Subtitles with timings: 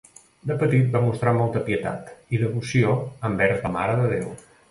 [0.51, 2.97] De petit va mostrar molta pietat i devoció
[3.31, 4.35] envers la Mare de Déu.